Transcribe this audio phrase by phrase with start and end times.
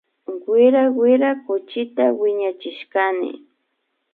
[0.51, 3.31] Wira wira kuchita wiñachishkani